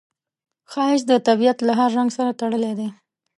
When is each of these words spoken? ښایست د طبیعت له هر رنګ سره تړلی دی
ښایست 0.71 1.05
د 1.09 1.13
طبیعت 1.27 1.57
له 1.67 1.73
هر 1.79 1.89
رنګ 1.97 2.09
سره 2.17 2.31
تړلی 2.39 2.73
دی 2.79 2.87